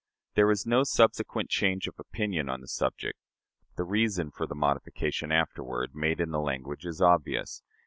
[0.33, 3.19] There was no subsequent change of opinion on the subject.
[3.75, 7.61] The reason for the modification afterward made in the language is obvious.